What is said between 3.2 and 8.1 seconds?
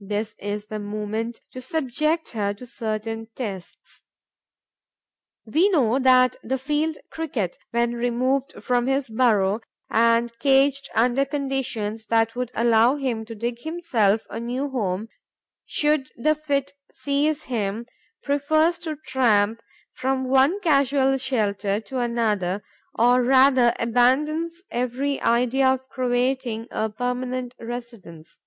tests. We know that the Field Cricket, when